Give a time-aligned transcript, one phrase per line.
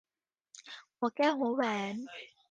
[0.97, 1.63] หัวแก้วหัวแหว
[1.93, 1.95] น